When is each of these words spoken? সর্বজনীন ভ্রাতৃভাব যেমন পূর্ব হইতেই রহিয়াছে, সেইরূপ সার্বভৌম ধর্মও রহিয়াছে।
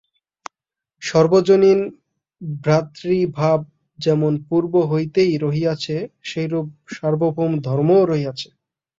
সর্বজনীন 1.01 1.79
ভ্রাতৃভাব 2.61 3.59
যেমন 3.99 4.33
পূর্ব 4.47 4.73
হইতেই 4.91 5.33
রহিয়াছে, 5.37 5.95
সেইরূপ 6.29 6.67
সার্বভৌম 6.95 7.51
ধর্মও 7.67 8.03
রহিয়াছে। 8.05 8.47